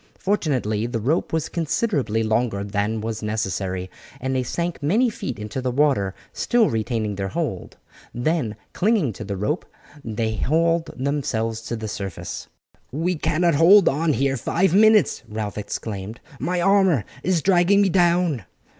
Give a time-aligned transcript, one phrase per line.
[0.17, 3.87] Fortunately the rope was considerably longer than was necessary,
[4.19, 7.77] and they sank many feet into the water, still retaining their hold.
[8.11, 9.63] Then clinging to the rope
[10.03, 12.47] they hauled themselves to the surface.
[12.91, 18.45] "We cannot hold on here five minutes," Ralph exclaimed, "my armour is dragging me down."